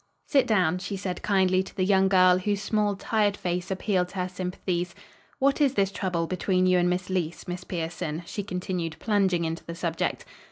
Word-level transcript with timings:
"Sit 0.25 0.47
down," 0.47 0.79
she 0.79 0.97
said 0.97 1.21
kindly 1.21 1.61
to 1.61 1.75
the 1.75 1.85
young 1.85 2.07
girl, 2.07 2.39
whose 2.39 2.59
small, 2.59 2.95
tired 2.95 3.37
face 3.37 3.69
appealed 3.69 4.09
to 4.09 4.15
her 4.15 4.27
sympathies. 4.27 4.95
"What 5.37 5.61
is 5.61 5.75
this 5.75 5.91
trouble 5.91 6.25
between 6.25 6.65
you 6.65 6.79
and 6.79 6.89
Miss 6.89 7.07
Leece, 7.09 7.47
Miss 7.47 7.63
Pierson?" 7.63 8.23
she 8.25 8.41
continued, 8.41 8.95
plunging 8.97 9.45
into 9.45 9.63
the 9.63 9.75
subject. 9.75 10.25